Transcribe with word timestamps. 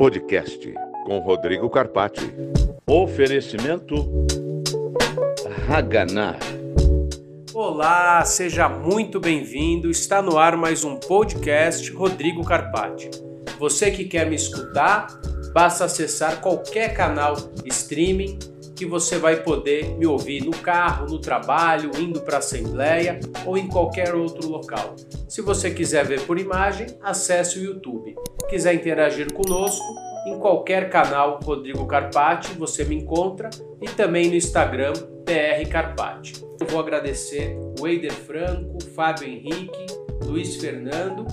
Podcast 0.00 0.72
com 1.04 1.18
Rodrigo 1.18 1.68
Carpati. 1.68 2.32
Oferecimento 2.86 4.10
Haganá. 5.68 6.38
Olá, 7.52 8.24
seja 8.24 8.66
muito 8.66 9.20
bem-vindo. 9.20 9.90
Está 9.90 10.22
no 10.22 10.38
ar 10.38 10.56
mais 10.56 10.84
um 10.84 10.96
podcast 10.96 11.92
Rodrigo 11.92 12.42
Carpati. 12.42 13.10
Você 13.58 13.90
que 13.90 14.06
quer 14.06 14.26
me 14.26 14.36
escutar, 14.36 15.20
basta 15.52 15.84
acessar 15.84 16.40
qualquer 16.40 16.94
canal 16.94 17.36
streaming 17.66 18.38
que 18.74 18.86
você 18.86 19.18
vai 19.18 19.42
poder 19.42 19.98
me 19.98 20.06
ouvir 20.06 20.42
no 20.42 20.52
carro, 20.52 21.10
no 21.10 21.18
trabalho, 21.18 21.90
indo 21.98 22.22
para 22.22 22.36
a 22.36 22.38
assembleia 22.38 23.20
ou 23.44 23.58
em 23.58 23.68
qualquer 23.68 24.14
outro 24.14 24.48
local. 24.48 24.96
Se 25.28 25.42
você 25.42 25.70
quiser 25.70 26.06
ver 26.06 26.22
por 26.22 26.38
imagem, 26.38 26.86
acesse 27.02 27.58
o 27.58 27.62
YouTube. 27.62 28.16
Quiser 28.50 28.74
interagir 28.74 29.32
conosco, 29.32 29.94
em 30.26 30.36
qualquer 30.40 30.90
canal 30.90 31.38
Rodrigo 31.40 31.86
Carpati 31.86 32.52
você 32.54 32.84
me 32.84 32.96
encontra 32.96 33.48
e 33.80 33.86
também 33.86 34.28
no 34.28 34.34
Instagram 34.34 34.92
PR 35.24 35.70
Carpati. 35.70 36.44
Eu 36.60 36.66
vou 36.66 36.80
agradecer 36.80 37.56
o 37.80 37.86
Eider 37.86 38.12
Franco, 38.12 38.82
Fábio 38.92 39.28
Henrique, 39.28 39.86
Luiz 40.24 40.56
Fernando 40.56 41.24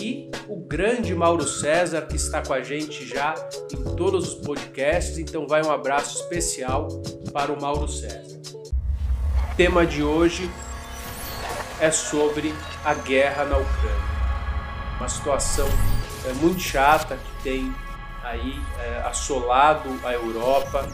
e 0.00 0.28
o 0.48 0.56
grande 0.56 1.14
Mauro 1.14 1.46
César, 1.46 2.02
que 2.02 2.16
está 2.16 2.42
com 2.42 2.52
a 2.52 2.60
gente 2.60 3.06
já 3.06 3.32
em 3.72 3.94
todos 3.94 4.34
os 4.34 4.34
podcasts. 4.44 5.18
Então, 5.18 5.46
vai 5.46 5.62
um 5.62 5.70
abraço 5.70 6.20
especial 6.20 6.88
para 7.32 7.52
o 7.52 7.62
Mauro 7.62 7.86
César. 7.86 8.40
O 9.52 9.56
tema 9.56 9.86
de 9.86 10.02
hoje 10.02 10.50
é 11.80 11.92
sobre 11.92 12.52
a 12.84 12.92
guerra 12.92 13.44
na 13.44 13.56
Ucrânia. 13.56 14.10
Uma 14.98 15.08
situação 15.08 15.68
é, 16.26 16.32
muito 16.34 16.60
chata 16.60 17.16
que 17.16 17.42
tem 17.42 17.74
aí 18.22 18.60
é, 18.78 19.02
assolado 19.06 19.88
a 20.04 20.12
Europa, 20.12 20.86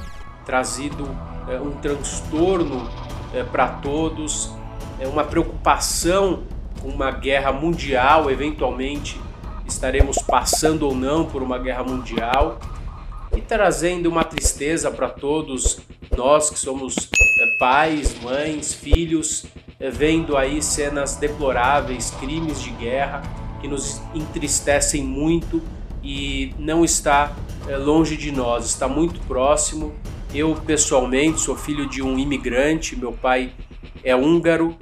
trazido 0.44 1.08
é, 1.48 1.60
um 1.60 1.72
transtorno 1.72 2.88
é, 3.34 3.42
para 3.42 3.68
todos, 3.68 4.52
é 4.98 5.06
uma 5.06 5.24
preocupação 5.24 6.44
uma 6.82 7.10
guerra 7.10 7.52
mundial, 7.52 8.30
eventualmente 8.30 9.20
estaremos 9.66 10.18
passando 10.18 10.84
ou 10.84 10.94
não 10.94 11.24
por 11.24 11.42
uma 11.42 11.58
guerra 11.58 11.82
mundial 11.82 12.58
e 13.36 13.40
trazendo 13.40 14.08
uma 14.08 14.22
tristeza 14.24 14.90
para 14.90 15.08
todos 15.08 15.80
nós 16.16 16.48
que 16.48 16.58
somos 16.58 16.94
é, 17.40 17.58
pais, 17.58 18.20
mães, 18.22 18.72
filhos, 18.72 19.46
é, 19.80 19.90
vendo 19.90 20.36
aí 20.36 20.62
cenas 20.62 21.16
deploráveis, 21.16 22.10
crimes 22.20 22.62
de 22.62 22.70
guerra 22.70 23.22
que 23.60 23.68
nos 23.68 24.00
entristecem 24.14 25.02
muito 25.02 25.62
e 26.02 26.54
não 26.58 26.84
está 26.84 27.34
é, 27.68 27.76
longe 27.76 28.16
de 28.16 28.30
nós, 28.30 28.66
está 28.66 28.86
muito 28.88 29.20
próximo. 29.20 29.94
Eu 30.34 30.54
pessoalmente 30.66 31.40
sou 31.40 31.56
filho 31.56 31.88
de 31.88 32.02
um 32.02 32.18
imigrante, 32.18 32.96
meu 32.96 33.12
pai 33.12 33.52
é 34.04 34.14
húngaro 34.14 34.76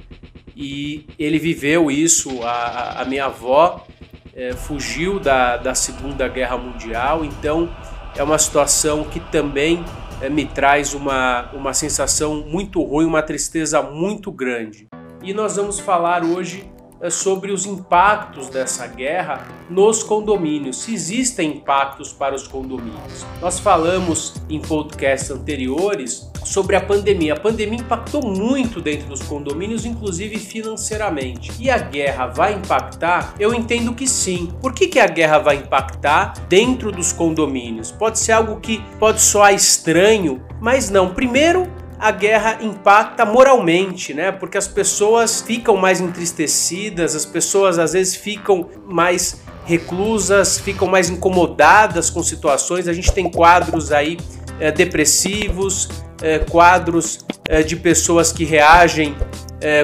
e 0.56 1.06
ele 1.18 1.38
viveu 1.38 1.90
isso. 1.90 2.42
A, 2.42 3.02
a 3.02 3.04
minha 3.04 3.26
avó 3.26 3.86
é, 4.34 4.52
fugiu 4.52 5.18
da, 5.18 5.56
da 5.56 5.74
Segunda 5.74 6.28
Guerra 6.28 6.58
Mundial, 6.58 7.24
então 7.24 7.74
é 8.16 8.22
uma 8.22 8.38
situação 8.38 9.04
que 9.04 9.20
também 9.20 9.84
é, 10.20 10.28
me 10.28 10.44
traz 10.44 10.94
uma, 10.94 11.50
uma 11.52 11.72
sensação 11.72 12.44
muito 12.46 12.82
ruim, 12.82 13.06
uma 13.06 13.22
tristeza 13.22 13.80
muito 13.82 14.30
grande. 14.30 14.88
E 15.22 15.32
nós 15.32 15.56
vamos 15.56 15.80
falar 15.80 16.24
hoje 16.24 16.68
sobre 17.10 17.52
os 17.52 17.66
impactos 17.66 18.48
dessa 18.48 18.86
guerra 18.86 19.46
nos 19.68 20.02
condomínios, 20.02 20.82
se 20.82 20.94
existem 20.94 21.56
impactos 21.56 22.12
para 22.12 22.34
os 22.34 22.46
condomínios. 22.46 23.26
Nós 23.40 23.58
falamos 23.58 24.34
em 24.48 24.60
podcasts 24.60 25.30
anteriores 25.30 26.30
sobre 26.44 26.76
a 26.76 26.80
pandemia. 26.80 27.34
A 27.34 27.40
pandemia 27.40 27.80
impactou 27.80 28.22
muito 28.22 28.80
dentro 28.80 29.08
dos 29.08 29.22
condomínios, 29.22 29.84
inclusive 29.84 30.38
financeiramente. 30.38 31.52
E 31.58 31.70
a 31.70 31.78
guerra 31.78 32.26
vai 32.26 32.54
impactar? 32.54 33.34
Eu 33.38 33.54
entendo 33.54 33.94
que 33.94 34.06
sim. 34.06 34.52
Por 34.60 34.72
que, 34.72 34.86
que 34.86 35.00
a 35.00 35.06
guerra 35.06 35.38
vai 35.38 35.56
impactar 35.56 36.34
dentro 36.48 36.92
dos 36.92 37.12
condomínios? 37.12 37.90
Pode 37.90 38.18
ser 38.18 38.32
algo 38.32 38.60
que 38.60 38.82
pode 38.98 39.20
soar 39.20 39.54
estranho, 39.54 40.42
mas 40.60 40.90
não. 40.90 41.14
Primeiro, 41.14 41.70
a 42.04 42.10
guerra 42.10 42.58
impacta 42.60 43.24
moralmente, 43.24 44.12
né? 44.12 44.30
Porque 44.30 44.58
as 44.58 44.68
pessoas 44.68 45.40
ficam 45.40 45.74
mais 45.74 46.02
entristecidas, 46.02 47.16
as 47.16 47.24
pessoas 47.24 47.78
às 47.78 47.94
vezes 47.94 48.14
ficam 48.14 48.68
mais 48.86 49.40
reclusas, 49.64 50.58
ficam 50.58 50.86
mais 50.86 51.08
incomodadas 51.08 52.10
com 52.10 52.22
situações. 52.22 52.88
A 52.88 52.92
gente 52.92 53.10
tem 53.10 53.30
quadros 53.30 53.90
aí 53.90 54.18
é, 54.60 54.70
depressivos, 54.70 55.88
é, 56.20 56.40
quadros 56.40 57.24
é, 57.48 57.62
de 57.62 57.74
pessoas 57.74 58.30
que 58.30 58.44
reagem 58.44 59.16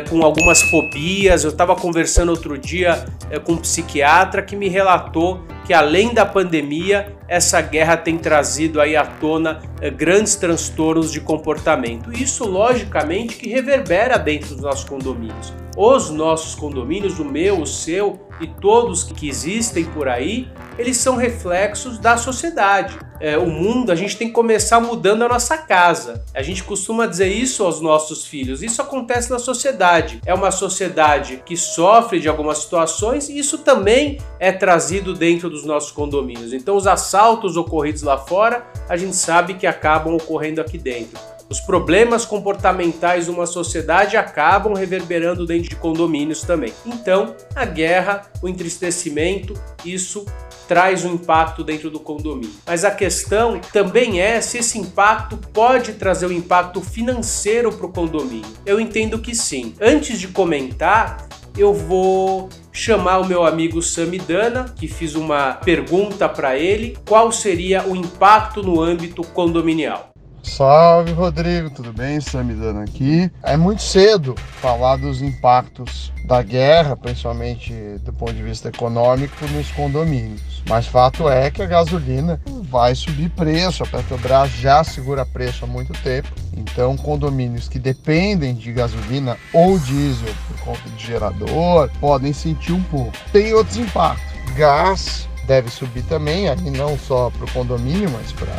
com 0.09 0.23
algumas 0.23 0.63
fobias. 0.63 1.45
Eu 1.45 1.51
estava 1.51 1.75
conversando 1.75 2.31
outro 2.31 2.59
dia 2.59 3.05
com 3.45 3.53
um 3.53 3.57
psiquiatra 3.57 4.43
que 4.43 4.55
me 4.55 4.69
relatou 4.69 5.43
que 5.65 5.73
além 5.73 6.13
da 6.13 6.27
pandemia, 6.27 7.15
essa 7.29 7.61
guerra 7.61 7.97
tem 7.97 8.19
trazido 8.19 8.81
aí 8.81 8.97
à 8.97 9.05
tona 9.05 9.63
grandes 9.97 10.35
transtornos 10.35 11.13
de 11.13 11.21
comportamento. 11.21 12.13
Isso, 12.13 12.45
logicamente, 12.45 13.37
que 13.37 13.49
reverbera 13.49 14.19
dentro 14.19 14.55
dos 14.55 14.61
nossos 14.61 14.85
condomínios. 14.85 15.53
Os 15.83 16.11
nossos 16.11 16.55
condomínios, 16.55 17.19
o 17.19 17.25
meu, 17.25 17.63
o 17.63 17.67
seu 17.67 18.21
e 18.39 18.47
todos 18.47 19.03
que 19.03 19.27
existem 19.27 19.83
por 19.83 20.09
aí, 20.09 20.47
eles 20.79 20.99
são 20.99 21.17
reflexos 21.17 21.99
da 21.99 22.19
sociedade. 22.19 22.99
É, 23.19 23.39
o 23.39 23.47
mundo, 23.47 23.91
a 23.91 23.95
gente 23.95 24.15
tem 24.15 24.29
que 24.29 24.35
começar 24.35 24.79
mudando 24.79 25.23
a 25.23 25.29
nossa 25.29 25.57
casa. 25.57 26.23
A 26.35 26.43
gente 26.43 26.63
costuma 26.65 27.07
dizer 27.07 27.29
isso 27.29 27.65
aos 27.65 27.81
nossos 27.81 28.27
filhos. 28.27 28.63
Isso 28.63 28.83
acontece 28.83 29.31
na 29.31 29.39
sociedade. 29.39 30.21
É 30.27 30.35
uma 30.35 30.51
sociedade 30.51 31.43
que 31.47 31.57
sofre 31.57 32.21
de 32.21 32.29
algumas 32.29 32.59
situações 32.59 33.31
e 33.31 33.39
isso 33.39 33.57
também 33.57 34.19
é 34.39 34.53
trazido 34.53 35.15
dentro 35.15 35.49
dos 35.49 35.65
nossos 35.65 35.93
condomínios. 35.93 36.53
Então, 36.53 36.77
os 36.77 36.87
assaltos 36.87 37.57
ocorridos 37.57 38.03
lá 38.03 38.19
fora, 38.19 38.67
a 38.87 38.99
gente 38.99 39.17
sabe 39.17 39.55
que 39.55 39.67
acabam 39.67 40.15
ocorrendo 40.15 40.61
aqui 40.61 40.77
dentro. 40.77 41.19
Os 41.51 41.59
problemas 41.59 42.25
comportamentais 42.25 43.25
de 43.25 43.31
uma 43.33 43.45
sociedade 43.45 44.17
acabam 44.17 44.73
reverberando 44.73 45.45
dentro 45.45 45.69
de 45.69 45.75
condomínios 45.75 46.43
também. 46.43 46.73
Então, 46.87 47.35
a 47.57 47.65
guerra, 47.65 48.31
o 48.41 48.49
entristecimento, 48.49 49.55
isso 49.85 50.25
traz 50.69 51.05
um 51.05 51.15
impacto 51.15 51.65
dentro 51.65 51.91
do 51.91 51.99
condomínio. 51.99 52.55
Mas 52.65 52.85
a 52.85 52.93
questão 52.93 53.61
também 53.73 54.21
é 54.21 54.41
se 54.41 54.59
esse 54.59 54.79
impacto 54.79 55.37
pode 55.53 55.95
trazer 55.95 56.27
um 56.27 56.33
impacto 56.33 56.81
financeiro 56.81 57.73
para 57.73 57.87
o 57.87 57.93
condomínio. 57.93 58.47
Eu 58.65 58.79
entendo 58.79 59.19
que 59.19 59.35
sim. 59.35 59.75
Antes 59.81 60.21
de 60.21 60.29
comentar, 60.29 61.27
eu 61.59 61.75
vou 61.75 62.49
chamar 62.73 63.19
o 63.19 63.27
meu 63.27 63.45
amigo 63.45 63.83
Samidana, 63.83 64.73
que 64.79 64.87
fiz 64.87 65.17
uma 65.17 65.55
pergunta 65.55 66.29
para 66.29 66.57
ele, 66.57 66.97
qual 67.09 67.33
seria 67.33 67.85
o 67.89 67.97
impacto 67.97 68.63
no 68.63 68.81
âmbito 68.81 69.25
condominial. 69.25 70.10
Salve 70.43 71.13
Rodrigo, 71.13 71.71
tudo 71.71 71.93
bem? 71.93 72.21
Samidana 72.21 72.83
aqui. 72.83 73.31
É 73.43 73.57
muito 73.57 73.83
cedo 73.83 74.35
falar 74.61 74.97
dos 74.97 75.21
impactos 75.21 76.13
da 76.25 76.43
guerra, 76.43 76.97
principalmente 76.97 77.73
do 78.05 78.13
ponto 78.13 78.33
de 78.33 78.43
vista 78.43 78.69
econômico, 78.69 79.35
nos 79.49 79.71
condomínios. 79.73 80.41
Mas 80.69 80.87
fato 80.87 81.29
é 81.29 81.51
que 81.51 81.63
a 81.63 81.67
gasolina 81.67 82.41
vai 82.63 82.95
subir 82.95 83.31
preço, 83.31 83.83
a 83.83 83.87
Petrobras 83.87 84.51
já 84.51 84.83
segura 84.83 85.27
preço 85.27 85.65
há 85.65 85.69
muito 85.69 85.93
tempo. 86.03 86.29
Então, 86.57 86.97
condomínios 86.97 87.69
que 87.69 87.79
dependem 87.79 88.55
de 88.55 88.73
gasolina 88.73 89.37
ou 89.53 89.79
diesel 89.79 90.35
por 90.49 90.61
conta 90.61 90.89
de 90.97 91.07
gerador 91.07 91.91
podem 92.01 92.33
sentir 92.33 92.73
um 92.73 92.83
pouco. 92.85 93.13
Tem 93.33 93.53
outros 93.53 93.77
impactos. 93.77 94.25
Gás 94.57 95.29
deve 95.47 95.71
subir 95.71 96.03
também, 96.05 96.49
aí 96.49 96.71
não 96.71 96.99
só 96.99 97.31
para 97.31 97.45
o 97.45 97.51
condomínio, 97.53 98.11
mas 98.11 98.33
para 98.33 98.53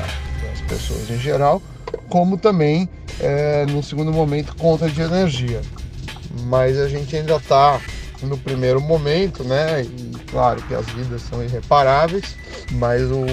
as 0.51 0.61
pessoas 0.67 1.09
em 1.09 1.19
geral 1.19 1.61
como 2.09 2.37
também, 2.37 2.89
é, 3.19 3.65
no 3.67 3.81
segundo 3.83 4.11
momento, 4.11 4.55
conta 4.55 4.89
de 4.89 5.01
energia. 5.01 5.61
Mas 6.45 6.77
a 6.77 6.87
gente 6.87 7.15
ainda 7.15 7.35
está 7.35 7.79
no 8.23 8.37
primeiro 8.37 8.79
momento, 8.79 9.43
né? 9.43 9.83
E 9.83 10.11
claro 10.29 10.61
que 10.63 10.73
as 10.73 10.85
vidas 10.91 11.21
são 11.23 11.43
irreparáveis, 11.43 12.35
mas 12.71 13.01
o, 13.03 13.25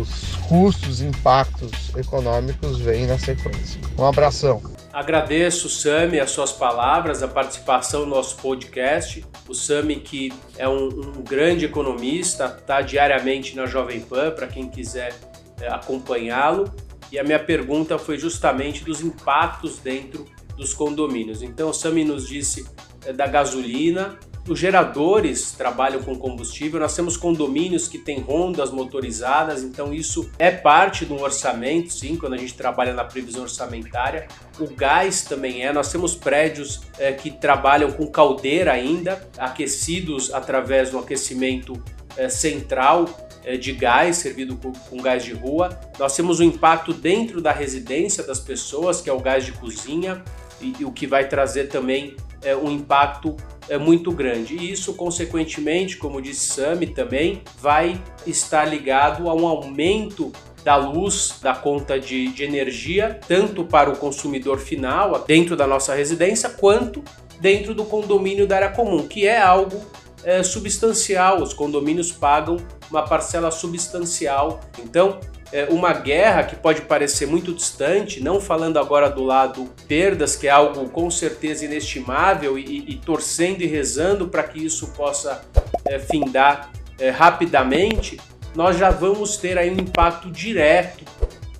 os 0.00 0.36
custos, 0.48 1.00
impactos 1.00 1.94
econômicos 1.96 2.78
vêm 2.80 3.06
na 3.06 3.18
sequência. 3.18 3.80
Um 3.98 4.04
abração. 4.04 4.62
Agradeço, 4.92 5.68
Sami, 5.68 6.18
as 6.18 6.30
suas 6.30 6.52
palavras, 6.52 7.22
a 7.22 7.28
participação 7.28 8.06
no 8.06 8.16
nosso 8.16 8.36
podcast. 8.36 9.24
O 9.46 9.54
Sami, 9.54 9.96
que 9.96 10.32
é 10.56 10.66
um, 10.66 10.86
um 10.86 11.22
grande 11.22 11.66
economista, 11.66 12.46
está 12.58 12.80
diariamente 12.80 13.54
na 13.54 13.66
Jovem 13.66 14.00
Pan, 14.00 14.30
para 14.30 14.46
quem 14.46 14.68
quiser 14.68 15.14
é, 15.60 15.68
acompanhá-lo. 15.68 16.72
E 17.10 17.18
a 17.18 17.24
minha 17.24 17.38
pergunta 17.38 17.98
foi 17.98 18.18
justamente 18.18 18.84
dos 18.84 19.00
impactos 19.00 19.78
dentro 19.78 20.26
dos 20.56 20.72
condomínios. 20.72 21.42
Então, 21.42 21.70
o 21.70 21.74
Sami 21.74 22.04
nos 22.04 22.26
disse 22.26 22.66
é, 23.04 23.12
da 23.12 23.26
gasolina, 23.26 24.18
os 24.48 24.60
geradores 24.60 25.52
trabalham 25.52 26.00
com 26.02 26.16
combustível, 26.16 26.78
nós 26.78 26.94
temos 26.94 27.16
condomínios 27.16 27.88
que 27.88 27.98
têm 27.98 28.20
rondas 28.20 28.70
motorizadas, 28.70 29.64
então 29.64 29.92
isso 29.92 30.30
é 30.38 30.52
parte 30.52 31.04
do 31.04 31.20
orçamento, 31.20 31.92
sim, 31.92 32.16
quando 32.16 32.34
a 32.34 32.36
gente 32.36 32.54
trabalha 32.54 32.94
na 32.94 33.04
previsão 33.04 33.42
orçamentária. 33.42 34.28
O 34.60 34.68
gás 34.68 35.22
também 35.22 35.64
é, 35.64 35.72
nós 35.72 35.90
temos 35.90 36.14
prédios 36.14 36.82
é, 36.96 37.12
que 37.12 37.30
trabalham 37.30 37.90
com 37.90 38.06
caldeira 38.06 38.72
ainda, 38.72 39.28
aquecidos 39.36 40.32
através 40.32 40.90
do 40.90 40.98
aquecimento 40.98 41.82
central 42.28 43.06
é, 43.46 43.56
de 43.56 43.72
gás, 43.72 44.16
servido 44.16 44.56
com, 44.56 44.96
gás 44.96 45.24
de 45.24 45.32
rua. 45.32 45.78
Nós 45.98 46.16
temos 46.16 46.40
o 46.40 46.42
impacto 46.42 46.92
dentro 46.92 47.40
da 47.40 47.52
residência 47.52 48.24
das 48.24 48.40
pessoas, 48.40 49.00
que 49.00 49.08
é 49.08 49.12
o 49.12 49.20
gás 49.20 49.44
de 49.44 49.52
cozinha, 49.52 50.22
e, 50.60 50.84
o 50.84 50.90
que 50.90 51.06
vai 51.06 51.28
trazer 51.28 51.68
também 51.68 52.16
é, 52.42 52.56
um 52.56 52.70
impacto 52.70 53.36
é, 53.68 53.78
muito 53.78 54.10
grande. 54.10 54.56
E 54.56 54.72
isso, 54.72 54.94
consequentemente, 54.94 55.96
como 55.96 56.20
disse 56.20 56.54
Sami 56.54 56.88
também, 56.88 57.42
vai 57.60 58.02
estar 58.26 58.64
ligado 58.64 59.30
a 59.30 59.34
um 59.34 59.46
aumento 59.46 60.32
da 60.64 60.74
luz, 60.74 61.38
da 61.40 61.54
conta 61.54 62.00
de, 62.00 62.26
de 62.32 62.42
energia, 62.42 63.20
tanto 63.28 63.64
para 63.64 63.88
o 63.88 63.96
consumidor 63.96 64.58
final, 64.58 65.24
dentro 65.24 65.54
da 65.56 65.64
nossa 65.64 65.94
residência, 65.94 66.50
quanto 66.50 67.04
dentro 67.40 67.74
do 67.74 67.84
condomínio 67.84 68.46
da 68.46 68.56
área 68.56 68.70
comum, 68.70 69.06
que 69.06 69.26
é 69.26 69.40
algo 69.40 69.80
é, 70.26 70.42
substancial. 70.42 71.40
Os 71.40 71.54
condomínios 71.54 72.10
pagam 72.10 72.56
uma 72.90 73.04
parcela 73.04 73.52
substancial. 73.52 74.60
Então, 74.80 75.20
é, 75.52 75.66
uma 75.70 75.92
guerra 75.92 76.42
que 76.42 76.56
pode 76.56 76.82
parecer 76.82 77.26
muito 77.26 77.54
distante, 77.54 78.20
não 78.20 78.40
falando 78.40 78.78
agora 78.78 79.08
do 79.08 79.22
lado 79.22 79.72
perdas, 79.86 80.34
que 80.34 80.48
é 80.48 80.50
algo 80.50 80.88
com 80.88 81.08
certeza 81.08 81.64
inestimável, 81.64 82.58
e, 82.58 82.90
e 82.90 82.96
torcendo 82.96 83.62
e 83.62 83.66
rezando 83.66 84.26
para 84.26 84.42
que 84.42 84.62
isso 84.62 84.88
possa 84.88 85.42
é, 85.84 86.00
findar 86.00 86.72
é, 86.98 87.10
rapidamente, 87.10 88.18
nós 88.56 88.76
já 88.76 88.90
vamos 88.90 89.36
ter 89.36 89.56
aí 89.56 89.70
um 89.70 89.78
impacto 89.78 90.28
direto 90.30 91.04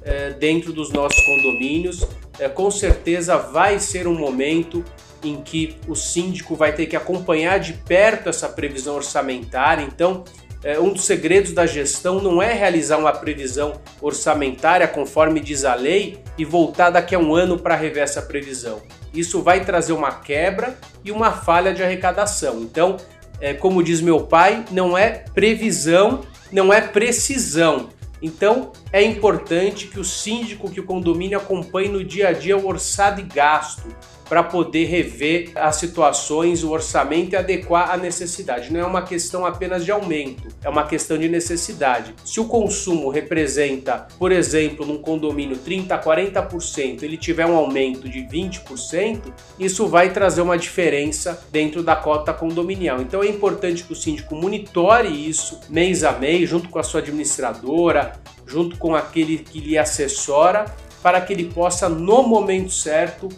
é, 0.02 0.30
dentro 0.30 0.72
dos 0.72 0.90
nossos 0.90 1.24
condomínios. 1.24 2.04
É, 2.38 2.48
com 2.48 2.70
certeza 2.70 3.36
vai 3.36 3.78
ser 3.78 4.08
um 4.08 4.14
momento 4.14 4.84
em 5.28 5.43
que 5.43 5.76
o 5.88 5.94
síndico 5.94 6.55
vai 6.55 6.73
ter 6.73 6.87
que 6.87 6.96
acompanhar 6.96 7.58
de 7.58 7.73
perto 7.73 8.28
essa 8.28 8.49
previsão 8.49 8.94
orçamentária. 8.96 9.82
Então, 9.82 10.25
é, 10.62 10.81
um 10.81 10.93
dos 10.93 11.05
segredos 11.05 11.52
da 11.52 11.67
gestão 11.67 12.20
não 12.20 12.43
é 12.43 12.52
realizar 12.52 12.99
uma 12.99 13.12
previsão 13.12 13.81
orçamentária 14.00 14.88
conforme 14.88 15.38
diz 15.38 15.64
a 15.64 15.75
lei 15.75 16.19
e 16.37 16.44
voltar 16.44 16.90
daqui 16.90 17.14
a 17.14 17.19
um 17.19 17.34
ano 17.34 17.58
para 17.58 17.76
rever 17.76 18.02
essa 18.02 18.23
previsão. 18.23 18.82
Isso 19.14 19.43
vai 19.43 19.64
trazer 19.64 19.93
uma 19.93 20.12
quebra 20.12 20.76
e 21.05 21.12
uma 21.12 21.31
falha 21.31 21.73
de 21.73 21.82
arrecadação. 21.82 22.61
Então, 22.61 22.96
é, 23.40 23.55
como 23.55 23.82
diz 23.82 24.00
meu 24.00 24.20
pai, 24.20 24.64
não 24.70 24.96
é 24.96 25.11
previsão, 25.11 26.23
não 26.50 26.73
é 26.73 26.81
precisão. 26.81 27.90
Então, 28.20 28.73
é 28.93 29.02
importante 29.02 29.87
que 29.87 30.00
o 30.00 30.05
síndico, 30.05 30.70
que 30.70 30.81
o 30.81 30.84
condomínio 30.84 31.38
acompanhe 31.38 31.88
no 31.88 32.02
dia 32.02 32.28
a 32.28 32.32
dia 32.32 32.56
o 32.56 32.67
orçado 32.67 33.20
e 33.20 33.25
gasto, 33.25 33.84
para 34.28 34.43
poder 34.43 34.84
rever 34.84 35.50
as 35.55 35.76
situações, 35.76 36.64
o 36.64 36.70
orçamento 36.70 37.32
e 37.32 37.37
adequar 37.37 37.90
à 37.90 37.96
necessidade. 37.96 38.73
Não 38.73 38.81
é 38.81 38.84
uma 38.84 39.02
questão 39.02 39.46
apenas 39.46 39.84
de 39.84 39.93
aumento, 39.93 40.49
é 40.62 40.69
uma 40.69 40.87
questão 40.87 41.17
de 41.17 41.28
necessidade. 41.28 42.14
Se 42.25 42.40
o 42.40 42.46
consumo 42.46 43.08
representa, 43.08 44.06
por 44.19 44.32
exemplo, 44.32 44.84
num 44.84 44.99
condomínio 44.99 45.56
30 45.56 45.94
a 45.94 46.02
40%, 46.02 47.02
ele 47.02 47.17
tiver 47.17 47.46
um 47.46 47.56
aumento 47.56 48.08
de 48.08 48.20
20%, 48.20 49.20
isso 49.58 49.87
vai 49.87 50.12
trazer 50.12 50.40
uma 50.40 50.58
diferença 50.58 51.46
dentro 51.50 51.82
da 51.82 51.96
cota 51.96 52.32
condominial. 52.32 53.00
Então 53.00 53.23
é 53.23 53.28
importante 53.28 53.84
que 53.84 53.93
o 53.93 53.96
síndico 53.96 54.34
monitore 54.34 55.08
isso 55.08 55.61
mês 55.69 56.05
a 56.05 56.12
mês, 56.12 56.49
junto 56.49 56.69
com 56.69 56.78
a 56.78 56.82
sua 56.82 57.00
administradora, 57.00 58.12
junto 58.46 58.78
com 58.78 58.94
aquele 58.94 59.38
que 59.38 59.61
lhe 59.61 59.76
assessora, 59.76 60.64
para 61.02 61.20
que 61.20 61.32
ele 61.32 61.44
possa, 61.44 61.88
no 61.88 62.23
momento 62.23 62.73
certo, 62.73 63.28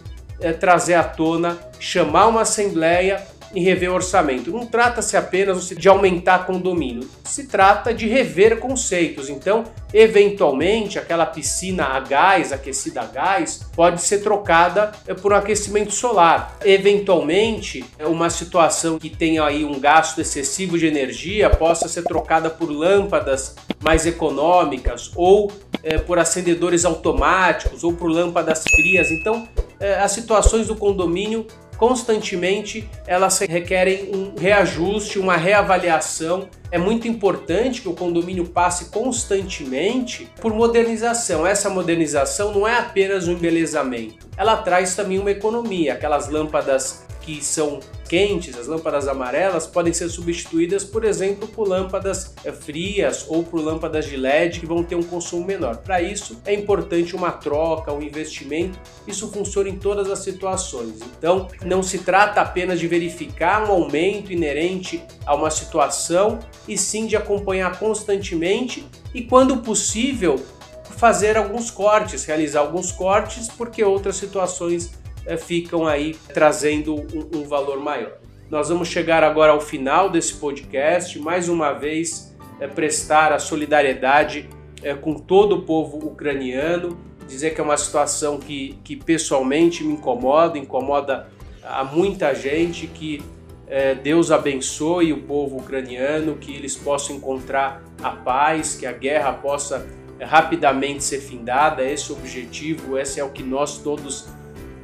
é, 0.41 0.51
trazer 0.53 0.95
à 0.95 1.03
tona, 1.03 1.57
chamar 1.79 2.27
uma 2.27 2.41
assembleia 2.41 3.25
e 3.53 3.63
rever 3.63 3.91
o 3.91 3.95
orçamento. 3.95 4.51
Não 4.51 4.65
trata-se 4.65 5.17
apenas 5.17 5.69
de 5.69 5.89
aumentar 5.89 6.45
condomínio, 6.45 7.09
se 7.23 7.47
trata 7.47 7.93
de 7.93 8.07
rever 8.07 8.59
conceitos. 8.59 9.29
Então, 9.29 9.63
eventualmente, 9.93 10.99
aquela 10.99 11.25
piscina 11.25 11.85
a 11.85 11.99
gás, 11.99 12.51
aquecida 12.51 13.01
a 13.01 13.05
gás, 13.05 13.67
pode 13.75 14.01
ser 14.01 14.19
trocada 14.19 14.91
é, 15.07 15.13
por 15.13 15.33
um 15.33 15.35
aquecimento 15.35 15.93
solar. 15.93 16.57
Eventualmente, 16.63 17.83
é 17.97 18.05
uma 18.05 18.29
situação 18.29 18.99
que 18.99 19.09
tenha 19.09 19.43
aí 19.43 19.63
um 19.63 19.79
gasto 19.79 20.21
excessivo 20.21 20.77
de 20.77 20.85
energia 20.85 21.49
possa 21.49 21.87
ser 21.87 22.03
trocada 22.03 22.49
por 22.49 22.69
lâmpadas 22.69 23.55
mais 23.81 24.05
econômicas 24.05 25.11
ou 25.15 25.51
é, 25.81 25.97
por 25.97 26.19
acendedores 26.19 26.85
automáticos 26.85 27.83
ou 27.83 27.93
por 27.93 28.09
lâmpadas 28.09 28.63
frias. 28.63 29.09
Então, 29.09 29.47
as 29.79 30.11
situações 30.11 30.67
do 30.67 30.75
condomínio 30.75 31.45
constantemente 31.79 32.87
elas 33.07 33.39
requerem 33.39 34.11
um 34.13 34.33
reajuste, 34.37 35.17
uma 35.17 35.37
reavaliação. 35.37 36.49
É 36.69 36.77
muito 36.77 37.07
importante 37.07 37.81
que 37.81 37.87
o 37.87 37.93
condomínio 37.93 38.45
passe 38.45 38.85
constantemente 38.91 40.29
por 40.41 40.53
modernização. 40.53 41.47
Essa 41.47 41.69
modernização 41.69 42.53
não 42.53 42.67
é 42.67 42.77
apenas 42.77 43.27
um 43.27 43.31
embelezamento, 43.31 44.27
ela 44.37 44.57
traz 44.57 44.93
também 44.93 45.17
uma 45.17 45.31
economia. 45.31 45.93
Aquelas 45.93 46.29
lâmpadas 46.29 47.05
que 47.21 47.43
são 47.43 47.79
quentes, 48.09 48.57
as 48.57 48.65
lâmpadas 48.65 49.07
amarelas, 49.07 49.67
podem 49.67 49.93
ser 49.93 50.09
substituídas, 50.09 50.83
por 50.83 51.05
exemplo, 51.05 51.47
por 51.47 51.67
lâmpadas 51.67 52.33
eh, 52.43 52.51
frias 52.51 53.25
ou 53.27 53.43
por 53.43 53.61
lâmpadas 53.61 54.05
de 54.05 54.17
LED 54.17 54.59
que 54.59 54.65
vão 54.65 54.83
ter 54.83 54.95
um 54.95 55.03
consumo 55.03 55.45
menor. 55.45 55.77
Para 55.77 56.01
isso, 56.01 56.41
é 56.43 56.53
importante 56.53 57.15
uma 57.15 57.31
troca, 57.31 57.93
um 57.93 58.01
investimento. 58.01 58.79
Isso 59.07 59.31
funciona 59.31 59.69
em 59.69 59.77
todas 59.77 60.09
as 60.09 60.19
situações. 60.19 60.99
Então, 61.17 61.47
não 61.63 61.83
se 61.83 61.99
trata 61.99 62.41
apenas 62.41 62.79
de 62.79 62.87
verificar 62.87 63.69
um 63.69 63.71
aumento 63.71 64.33
inerente 64.33 65.03
a 65.25 65.35
uma 65.35 65.51
situação, 65.51 66.39
e 66.67 66.77
sim 66.77 67.05
de 67.05 67.15
acompanhar 67.15 67.77
constantemente 67.77 68.87
e, 69.13 69.21
quando 69.21 69.57
possível, 69.57 70.43
fazer 70.83 71.37
alguns 71.37 71.71
cortes, 71.71 72.25
realizar 72.25 72.59
alguns 72.59 72.91
cortes, 72.91 73.47
porque 73.47 73.83
outras 73.83 74.17
situações 74.17 74.98
ficam 75.37 75.87
aí 75.87 76.15
trazendo 76.33 76.95
um, 76.95 77.39
um 77.39 77.43
valor 77.43 77.79
maior. 77.79 78.17
Nós 78.49 78.69
vamos 78.69 78.87
chegar 78.87 79.23
agora 79.23 79.51
ao 79.51 79.61
final 79.61 80.09
desse 80.09 80.33
podcast, 80.35 81.19
mais 81.19 81.47
uma 81.47 81.71
vez 81.71 82.35
é, 82.59 82.67
prestar 82.67 83.31
a 83.31 83.37
solidariedade 83.37 84.49
é, 84.81 84.93
com 84.95 85.13
todo 85.13 85.57
o 85.57 85.61
povo 85.61 85.97
ucraniano, 85.97 86.97
dizer 87.27 87.53
que 87.53 87.61
é 87.61 87.63
uma 87.63 87.77
situação 87.77 88.39
que, 88.39 88.79
que 88.83 88.95
pessoalmente 88.95 89.83
me 89.83 89.93
incomoda, 89.93 90.57
incomoda 90.57 91.27
a 91.63 91.83
muita 91.83 92.33
gente, 92.33 92.87
que 92.87 93.21
é, 93.67 93.93
Deus 93.93 94.31
abençoe 94.31 95.13
o 95.13 95.21
povo 95.21 95.57
ucraniano, 95.57 96.35
que 96.35 96.51
eles 96.55 96.75
possam 96.75 97.17
encontrar 97.17 97.83
a 98.01 98.09
paz, 98.09 98.75
que 98.75 98.87
a 98.87 98.91
guerra 98.91 99.31
possa 99.33 99.87
rapidamente 100.19 101.03
ser 101.03 101.19
findada, 101.19 101.83
esse 101.83 102.11
é 102.11 102.13
o 102.15 102.17
objetivo, 102.17 102.97
esse 102.97 103.19
é 103.19 103.23
o 103.23 103.29
que 103.29 103.43
nós 103.43 103.77
todos 103.77 104.27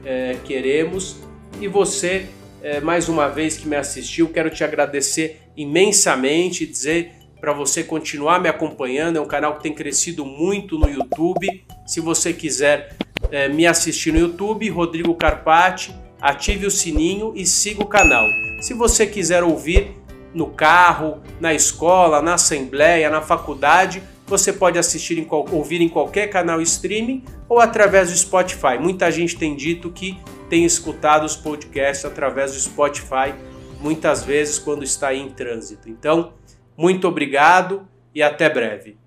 é, 0.06 0.38
queremos. 0.44 1.18
E 1.60 1.68
você, 1.68 2.28
é, 2.62 2.80
mais 2.80 3.10
uma 3.10 3.28
vez 3.28 3.58
que 3.58 3.68
me 3.68 3.76
assistiu, 3.76 4.30
quero 4.30 4.50
te 4.50 4.64
agradecer 4.64 5.42
imensamente, 5.58 6.66
dizer 6.66 7.12
para 7.42 7.52
você 7.54 7.84
continuar 7.84 8.40
me 8.40 8.50
acompanhando. 8.50 9.18
É 9.18 9.22
um 9.22 9.28
canal 9.28 9.58
que 9.58 9.64
tem 9.64 9.74
crescido 9.74 10.26
muito 10.26 10.78
no 10.78 10.90
YouTube. 10.90 11.66
Se 11.86 12.00
você 12.00 12.34
quiser 12.34 12.96
é, 13.32 13.50
me 13.50 13.68
assistir 13.68 14.12
no 14.12 14.20
YouTube, 14.20 14.70
Rodrigo 14.70 15.14
Carpati, 15.16 15.96
ative 16.22 16.66
o 16.66 16.72
sininho 16.72 17.34
e 17.36 17.46
siga 17.46 17.84
o 17.84 17.88
canal. 17.88 18.28
Se 18.62 18.74
você 18.74 19.06
quiser 19.06 19.44
ouvir 19.44 19.92
no 20.34 20.48
carro, 20.48 21.22
na 21.40 21.54
escola, 21.54 22.22
na 22.22 22.34
assembleia, 22.34 23.10
na 23.10 23.22
faculdade, 23.22 24.02
você 24.28 24.52
pode 24.52 24.78
assistir 24.78 25.18
em, 25.18 25.28
ouvir 25.30 25.82
em 25.82 25.90
qualquer 25.90 26.28
canal 26.28 26.62
streaming 26.62 27.24
ou 27.48 27.60
através 27.60 28.12
do 28.12 28.18
Spotify. 28.18 28.78
Muita 28.80 29.12
gente 29.12 29.38
tem 29.38 29.56
dito 29.56 29.92
que 29.92 30.18
tem 30.50 30.66
escutado 30.66 31.26
os 31.26 31.36
podcasts 31.36 32.06
através 32.06 32.54
do 32.54 32.60
Spotify, 32.60 33.34
muitas 33.80 34.24
vezes 34.24 34.58
quando 34.60 34.84
está 34.84 35.14
em 35.14 35.30
trânsito. 35.30 35.90
Então, 35.90 36.34
muito 36.78 37.08
obrigado 37.08 37.88
e 38.14 38.22
até 38.22 38.50
breve. 38.50 38.98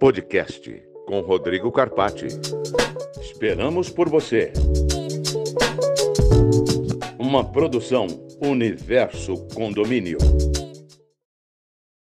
Podcast 0.00 0.82
com 1.06 1.20
Rodrigo 1.20 1.70
Carpati. 1.70 2.26
Esperamos 3.20 3.90
por 3.90 4.08
você. 4.08 4.52
Uma 7.18 7.44
produção 7.44 8.06
Universo 8.40 9.46
Condomínio. 9.54 10.18